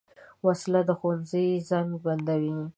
وسله 0.45 0.81
د 0.87 0.89
ښوونځي 0.99 1.45
زنګ 1.69 1.89
بندوي 2.03 2.57